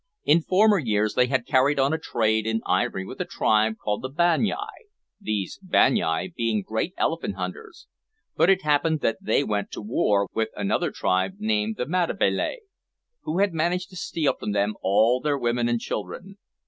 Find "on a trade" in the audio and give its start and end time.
1.77-2.47